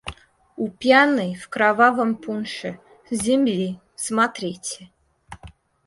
[0.57, 2.79] У пьяной, в кровавом пунше,
[3.11, 4.89] земли— смотрите!